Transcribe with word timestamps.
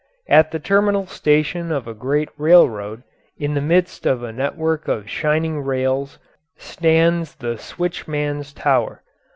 At 0.27 0.49
the 0.49 0.57
terminal 0.57 1.05
station 1.05 1.71
of 1.71 1.87
a 1.87 1.93
great 1.93 2.29
railroad, 2.35 3.03
in 3.37 3.53
the 3.53 3.61
midst 3.61 4.07
of 4.07 4.23
a 4.23 4.31
network 4.33 4.87
of 4.87 5.07
shining 5.07 5.61
rails, 5.61 6.17
stands 6.57 7.35
the 7.35 7.55
switchman's 7.59 8.51
tower. 8.51 9.03